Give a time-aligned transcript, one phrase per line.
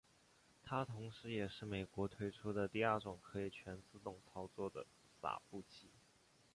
[0.63, 4.83] 它同时也是美国推出的第二种可以全自动操作的
[5.21, 5.91] 洒布器。